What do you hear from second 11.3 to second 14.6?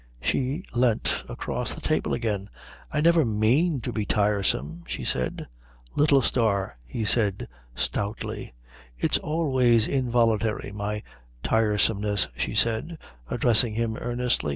tiresomeness," she said, addressing him earnestly.